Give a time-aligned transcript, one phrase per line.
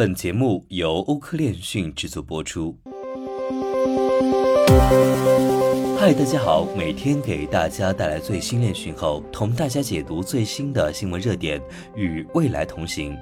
[0.00, 2.74] 本节目由欧科链讯制作播出。
[5.98, 11.60] 嗨，大家好，每天给大家带来最新链讯后，同大家解读最新的新闻热点，
[11.94, 13.14] 与未来同行。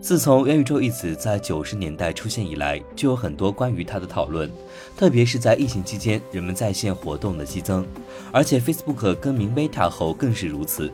[0.00, 4.50] 自从元宇宙一词在九十年代出现以来，就有很多关于它的讨论，
[4.96, 7.86] 特别是在疫情期间，人们在线活动的激增，
[8.32, 10.90] 而且 Facebook 更名 Meta 后更是如此。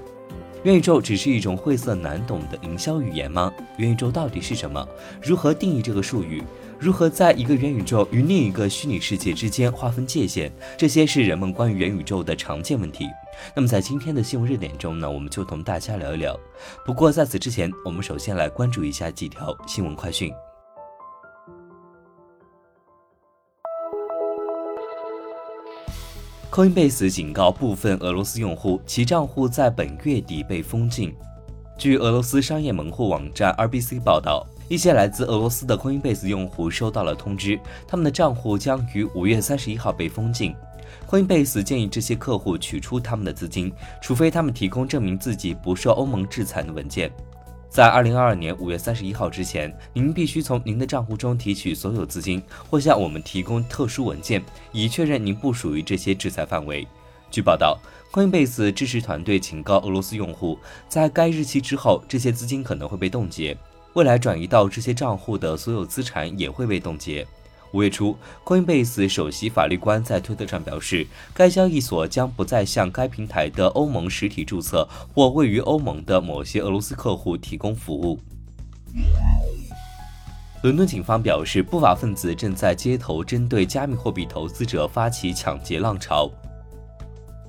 [0.62, 3.50] 元宇宙只是一种晦涩难懂的营销语言吗？
[3.78, 4.86] 元宇宙到底是什么？
[5.22, 6.42] 如何定义这个术语？
[6.78, 10.52] 如何在一个元宇宙与另一个虚拟世界之间划分界限？
[10.76, 13.06] 这些是人们关于元宇宙的常见问题。
[13.54, 16.38] 那么在今天的新闻热点中呢，我们就同大家聊一聊。
[16.84, 20.30] 不过在此之前，我们首先来关注一下几条新闻快讯。
[26.60, 31.10] Coinbase 警告部分俄罗斯用户，其账户在本月底被封禁。
[31.78, 40.54] 据俄罗斯商业门户网站 RBC 报道，一些来自俄罗斯的 Coinbase 用户收到了通知，他们的账户将于五月三十一号被封禁。
[41.08, 47.10] Coinbase 建议这些客户取出他们的资金，除非他们提供证明自己不受欧盟制裁的文件。
[47.70, 56.84] 在二零二二年五月三十一号之前，您必须从您的账户中提取所有资金，或向我们提供特殊文件，以确认您不属于这些制裁范围。
[57.30, 57.78] 据报道
[58.12, 63.56] ，Coinbase 支持团队警告俄罗斯用户，在该日期之后，这些资金可能会被冻结，
[63.92, 67.24] 未来转移到这些账户的所有资产也会被冻结。
[67.72, 78.18] 五月初，Coinbase 首席法律官在推特上表示，该交易所将不再向该平台的欧盟实体注册或位于欧盟的某些俄罗斯客户提供服务。
[80.62, 86.30] 伦敦警方表示，不法分子正在街头针对加密货币投资者发起抢劫浪潮。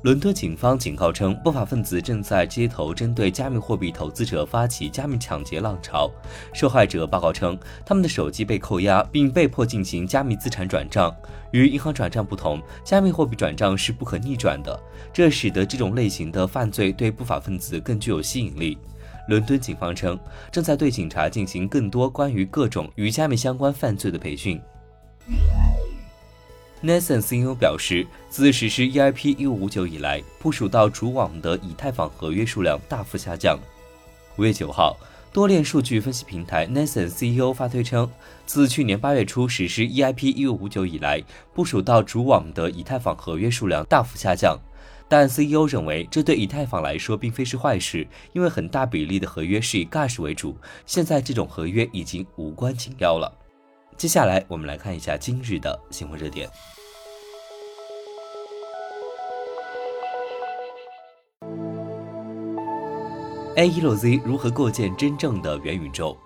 [0.01, 6.09] 伦敦警方警告称，不法分子正在街头针对加密货币投资者发起加密抢劫浪潮。
[6.55, 11.15] 受害者报告称，他们的手机被扣押，并被迫进行加密资产转账。
[11.51, 14.79] 与银行转账不同，加密货币转账是不可逆转的，
[15.13, 18.79] 这使得这种类型的犯罪对不法分子更具有吸引力。
[19.27, 20.19] 伦敦警方称，
[20.51, 24.59] 正在对警察进行更多关于各种与加密相关犯罪的培训。
[26.83, 33.59] Nathan CEO 表示，自实施 EIP 1559以来，部署到主网的以太坊合约数量大幅下降。
[34.37, 34.97] 五月九号，
[35.31, 38.09] 多链数据分析平台 Nathan CEO 发推称，
[38.47, 44.57] 自去年八月初实施 EIP 1559以来，部署到主网的以太坊合约数量大幅下降。
[45.07, 53.31] 但 CEO 认为，这对以太坊来说并非是坏事，因为很大比例的合约是以 Gas 为主，现在这种合约已经无关紧要了。
[54.01, 56.49] 接下来，我们来看一下今日的新闻热点。
[63.57, 66.17] A 一路 Z 如何构建真正的元宇宙？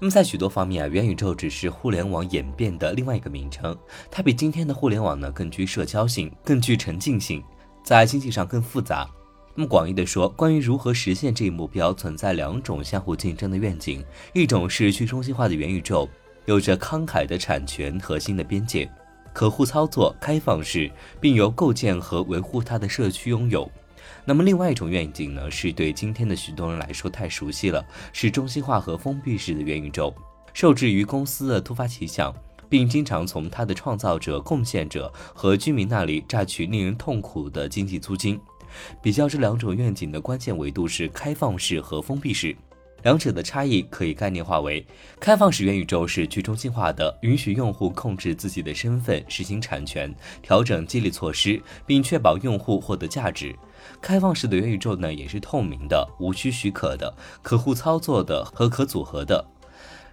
[0.00, 3.78] 那么在许多方面啊，元宇宙只是互联网演变的另外一个名称，
[4.10, 7.40] 它比今天的互联网呢更具社交性，更具沉浸性，
[7.84, 9.08] 在经济上更复杂。
[9.54, 16.08] 那么广义的说，关于如何实现这一目标，存在两种相互竞争的愿景，一种是去中心化的元宇宙。
[16.46, 18.90] 有着慷慨的产权核心的边界，
[19.32, 20.90] 可互操作、开放式，
[21.20, 23.70] 并由构建和维护它的社区拥有。
[24.26, 30.14] 那么，另外一种愿景呢，是对今天的许多人来说太熟悉了，是中心化和封闭式的元宇宙，
[30.52, 32.34] 受制于公司的突发奇想，
[32.68, 38.38] 并经常从它的创造者、贡献者和居民那里榨取令人痛苦的经济租金。
[39.00, 42.56] 比较这两种愿景的关键维度是开放式和封闭式。
[43.04, 44.84] 两者的差异可以概念化为：
[45.20, 53.54] 开放式元宇宙是去中心化的，允许用户控制自己的身份、实行产权、调整激励措施，并确保用户获得价值。
[54.00, 59.44] 开放式的元宇宙呢，也是透明的、无需许可的、可互操作的和可组合的。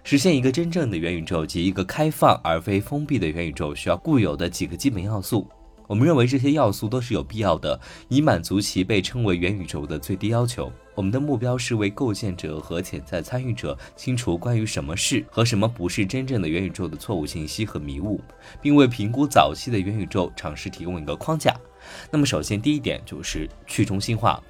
[0.04, 5.48] 实现一个真正的元宇宙及一个开放而非封闭的元宇宙，需要固有的几个基本要素。
[5.86, 10.70] 我们认为这些要素都是有必要的，以满足其被称为元宇宙的最低要求。
[10.94, 18.20] 我们的目标是为构建者和潜在参与者清除关于什么是和什么不是真正的元宇宙的错误信息和迷雾，
[18.60, 21.54] 并为评估早期的元宇宙尝试提供一个框架。
[22.10, 24.42] 那么，首先第一点就是去中心化。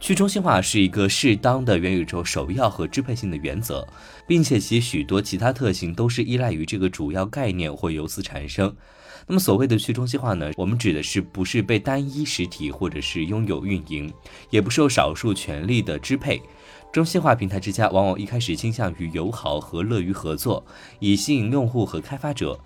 [0.00, 3.86] 去中心化是一个适当的元宇宙首要和支配性的原则，
[4.26, 8.74] 并且其许多其他特性都是依赖于这个主要概念或由此产生。
[9.26, 10.52] 那么所谓的去中心化呢？
[10.56, 14.10] 我们指的是不是被单一实体或者是拥有运营，
[14.48, 16.40] 也不受少数权力的支配。
[16.90, 20.64] 中心化平台之家往往一开始倾向于友好和乐于合作，
[21.00, 22.58] 以吸引用户和开发者。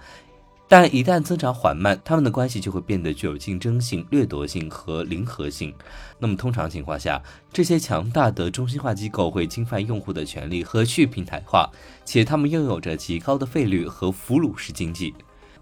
[0.73, 5.71] 但一旦增长缓慢，他们的关系就会变得具有竞争性、掠夺性和零和性。
[6.19, 7.23] 那么通常情况下，
[7.53, 11.71] 这些强大的中心化机构会侵犯用户的权利和去平台化，
[12.07, 15.13] 且他们拥有着极高的费率和俘虏式经济。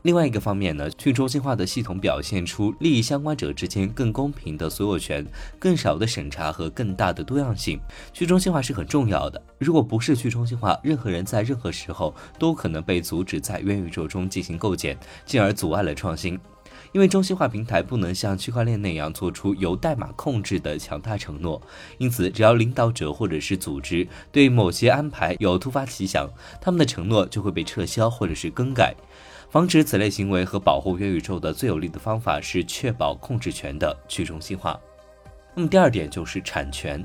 [0.02, 5.26] 另外一个方面呢，去中心化的系统表现出利益相关者之间更公平的所有权、
[5.58, 7.78] 更少的审查和更大的多样性。
[8.12, 9.42] 去中心化是很重要的。
[9.58, 16.38] 如果不是去中心化，任何人在任何时候都可能被阻止在元宇宙中进行构建，进而阻碍了创新。
[16.92, 21.60] 因为中心化平台不能像区块链那样做出由代码控制的强大承诺，
[21.98, 26.28] 因此只要领导者或者是组织对某些安排有突发奇想，
[26.60, 28.94] 他们的承诺就会被撤销或者是更改。
[29.50, 34.80] 防止此类行为和保护元宇宙的最有力的方法是确保控制权的去中心化。
[35.54, 37.04] 那么第二点就是产权。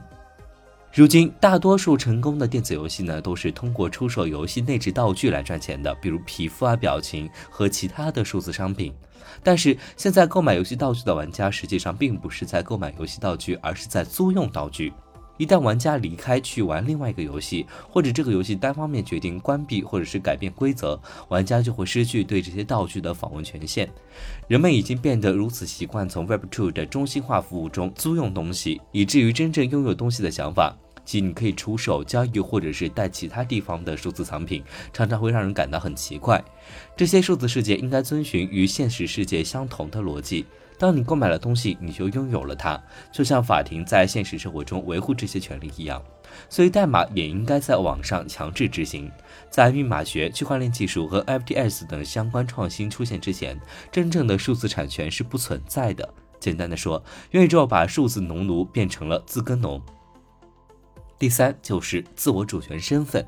[0.94, 8.94] 如今大多数成功的电子游戏呢，都是通过出售游戏内置道具来赚钱的，比如皮肤啊、表情和其他的数字商品。
[9.44, 14.94] 但是现在购买游戏道具的玩家实际上并不是在购买游戏道具，而是在租用道具。
[15.38, 23.90] 一旦玩家离开去玩另外一个游戏，或者这个游戏单方面决定关闭或者是改变规则，玩家就会失去对这些道具的访问权限。
[24.48, 36.44] 人们已经变得如此习惯从 Web2 的中心化服务中租用东西，以至于真正拥有东西的想法，即你可以出售、交易或者是带其他地方的数字藏品，常常会让人感到很奇怪。
[36.96, 40.46] 这些数字世界应该遵循与现实世界相同的逻辑。
[40.78, 42.82] 当你购买了东西，你就拥有了它，
[43.12, 46.02] 就像法庭在现实生活中维护这些权利一样。
[46.50, 49.10] 所以，代码也应该在网上强制执行。
[49.50, 53.60] 在密码学、区块链技术和 FTS 等相关创新出现之前，
[53.92, 56.08] 真正的数字产权是不存在的。
[56.40, 57.02] 简单的说，
[57.32, 59.82] 元宇宙把数字农奴变成了自耕农。
[61.18, 63.26] 第三就是自我主权身份，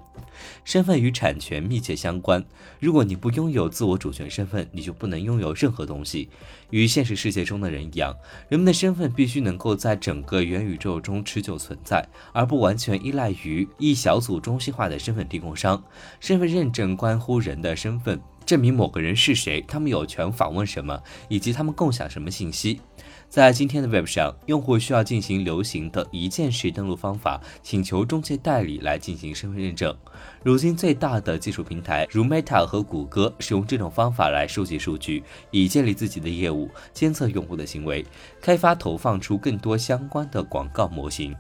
[0.65, 2.43] 身份与产权密切相关。
[2.79, 6.29] 如果你不拥有自我主权身份，你就不能拥有任何东西。
[6.69, 8.13] 与现实世界中的人一样，
[8.49, 15.81] 人们的身份必须能够在整个元宇宙中持久存在，而不完全依赖于一小组中心化的身份提供商。
[16.19, 22.81] 身份认证关乎人的身份，证明某个人是谁，他们有权访问什么，以及他们共享什么信息。
[23.29, 29.95] 在今天的 Web 上，用户需要进行流行的一键式登录方法，请求中介代理来进行身份认证。
[30.43, 38.03] 如今，最大的技术平台如 Meta 和谷歌使用这种方法来收集数据，以建立自己的业务，监测用户的行为，
[38.41, 41.35] 开发投放出更多相关的广告模型。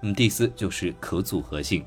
[0.00, 1.82] 那么，第四就是可组合性。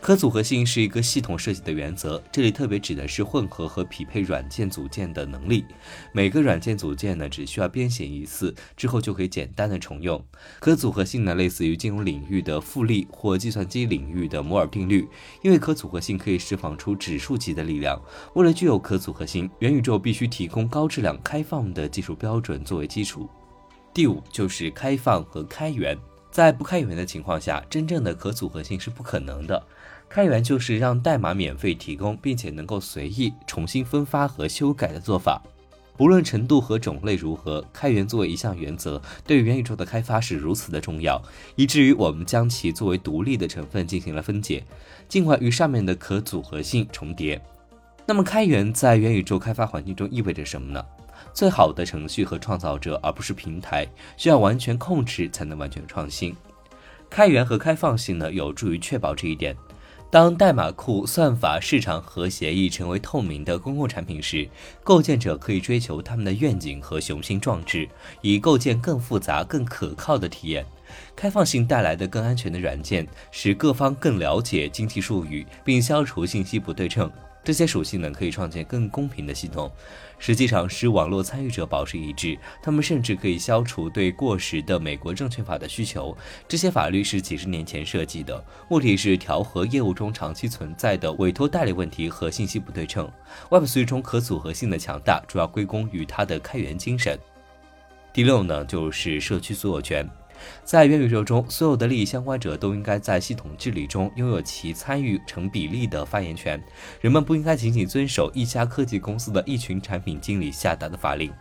[0.00, 5.64] 可组合性是一个系统设计的原则，这里特别指的是混合和匹配软件组件的能力。
[6.12, 10.24] 每个软件组件呢，只需要编写一次之后就可以简单的重用。
[10.60, 15.08] 可组合性呢，类似于金融领域的复利或计算机领域的摩尔定律，
[15.42, 18.00] 因为可组合性可以释放出指数级的力量。
[18.34, 23.28] 为了具有可组合性，元宇宙必须提供高质量、开放的技术标准作为基础。
[23.92, 25.98] 第五就是开放和开源，
[26.30, 29.66] 在不开源的情况下，真正的可组合性是不可能的。
[30.16, 35.42] 开源就是让代码免费提供，并且能够随意重新分发和修改的做法。
[35.94, 41.20] 不论程度和种类如何，开源作为一项原则，对元宇宙的开发是如此的重要，
[41.54, 44.64] 以至于我们将其作为独立的成分进行了分解，
[45.06, 47.38] 尽管与上面的可组合性重叠。
[48.06, 50.82] 那么，开源在元宇宙开发环境中意味着什么呢？
[51.34, 53.86] 最好的程序和创造者，而不是平台，
[54.16, 56.34] 需要完全控制才能完全创新。
[57.10, 59.54] 开源和开放性呢，有助于确保这一点。
[60.08, 64.48] 当代码库、算法、市场和协议成为透明的公共产品时，
[64.84, 67.88] 构建者可以追求他们的愿景和雄心壮志，
[68.22, 70.64] 以构建更复杂、更可靠的体验。
[71.16, 77.10] 开放性带来的更安全的软件，使各方更了解经济术语，并消除信息不对称。
[77.46, 79.70] 这些属性呢，可以创建更公平的系统，
[80.18, 82.36] 实际上使网络参与者保持一致。
[82.60, 86.16] 他们甚至可以消除对过时的美国证券法的需求。
[86.48, 93.08] 这些法律是几十年前设计的，目的是调和业务中长期存在的委托代理问题和信息不对称。
[93.48, 97.16] Web3 中可组合性的强大，主要归功于它的开源精神。
[98.12, 100.04] 第六呢，就是社区所有权。
[100.64, 106.62] 在元宇宙中，所有的利益相关者都应该在系统治理中拥有其参与成比例的发言权。
[107.00, 111.32] 人们不应该仅仅遵守一家科技公司的一群产品经理下达的法令。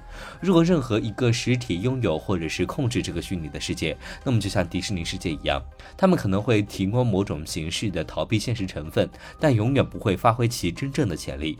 [0.41, 5.61] 如果任何一个实体拥有或者是控制这个虚拟的世界，那么就像迪士尼世界一样，
[5.97, 9.09] 他们可能会提供某种形式的逃避现实成分，
[9.39, 11.57] 但永远不会发挥其真正的潜力。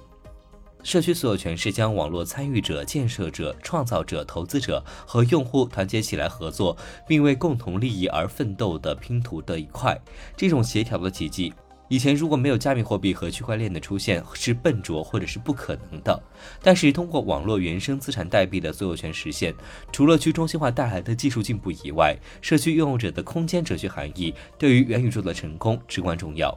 [0.85, 6.77] 社区所有权是将网络参与者、建设者、创造者、投资者和用户团结起来合作，
[7.07, 9.99] 并为共同利益而奋斗的拼图的一块。
[10.37, 11.51] 这种协调的奇迹，
[11.87, 16.21] 以前如果没有加密货币和区块链的出现，是笨拙或者是不可能的。
[16.61, 19.55] 但是通过网络原生资产代币的所有权实现，
[19.91, 26.55] 除了去中心化带来的技术进步以外，社区拥有者的空间哲学含义对于元宇宙的成功至关重要。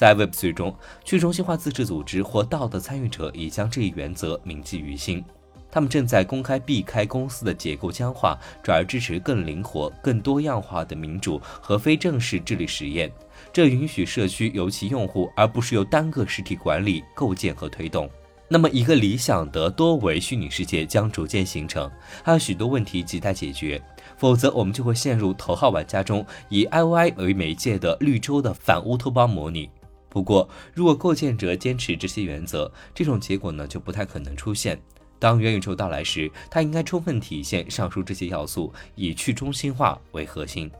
[0.00, 5.22] 在 Web3 中，去中心化自治组织或道的参与者已将这一原则铭记于心。
[5.70, 13.12] 他们正在公开避开公司的结构僵化，转而支持更灵活、更多样化的民主和非正式治理实验。
[13.52, 18.08] 这允许社区由其用户，而不是由单个实体管理、构建和推动。
[18.48, 21.90] 那么，一个理想的多维虚拟世界将逐渐形成，
[22.24, 23.78] 还有许多问题亟待解决。
[24.16, 29.68] 否则，我们就会陷入头号玩家中以 IOI 为媒介的绿洲的反乌托邦模拟。
[30.10, 34.78] 不过，如果构建者坚持这些原则，这种结果呢就不太可能出现。
[35.18, 40.70] 当元宇宙到来时，它应该充分体现上述这些要素，以去中心化为核心。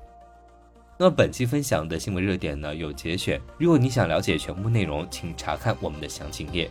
[0.99, 6.71] 那么本期分享的新闻热点呢有节选，如果你想了解全部内容，请查看我们的详情页。